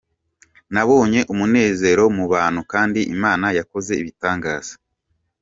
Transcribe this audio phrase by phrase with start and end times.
[0.73, 4.73] Nabonye umunezero mu bantu kandi Imana yakoze ibitangaza.